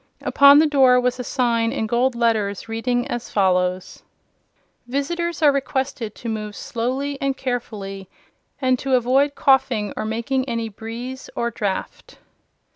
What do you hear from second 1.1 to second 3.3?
a sign in gold letters reading as